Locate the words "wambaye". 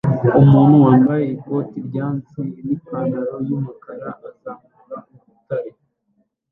0.85-1.25